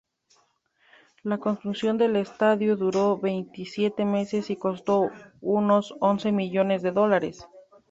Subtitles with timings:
[1.21, 7.47] La construcción del estadio duró veintisiete meses, y costó unos once millones de dólares.